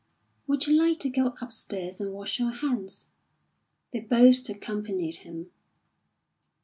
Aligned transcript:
"Would 0.47 0.65
you 0.65 0.73
like 0.73 0.99
to 1.01 1.11
go 1.11 1.35
upstairs 1.41 2.01
and 2.01 2.11
wash 2.11 2.39
your 2.39 2.49
hands?" 2.49 3.09
They 3.91 3.99
both 3.99 4.49
accompanied 4.49 5.17
him. 5.17 5.51